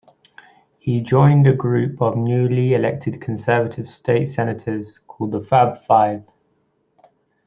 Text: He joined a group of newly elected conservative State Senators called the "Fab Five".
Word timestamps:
He 0.79 0.99
joined 1.01 1.45
a 1.45 1.53
group 1.53 2.01
of 2.01 2.17
newly 2.17 2.73
elected 2.73 3.21
conservative 3.21 3.87
State 3.87 4.29
Senators 4.29 4.97
called 4.97 5.31
the 5.31 5.41
"Fab 5.41 5.77
Five". 5.83 6.23